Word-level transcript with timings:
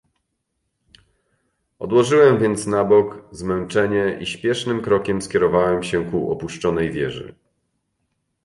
"Odłożyłem 1.79 2.39
więc 2.39 2.65
na 2.67 2.83
bok 2.85 3.21
zmęczenie 3.31 4.17
i 4.21 4.25
śpiesznym 4.25 4.81
krokiem 4.81 5.21
skierowałem 5.21 5.83
się 5.83 6.05
ku 6.11 6.31
opuszczonej 6.31 6.91
wieży." 6.91 7.35